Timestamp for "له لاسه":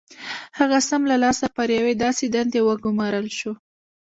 1.11-1.45